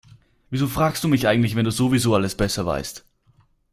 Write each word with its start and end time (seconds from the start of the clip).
Wieso 0.49 0.65
fragst 0.67 1.03
du 1.03 1.07
mich 1.07 1.27
eigentlich, 1.27 1.55
wenn 1.55 1.63
du 1.65 1.69
sowieso 1.69 2.15
alles 2.15 2.33
besser 2.35 2.65
weißt? 2.65 3.05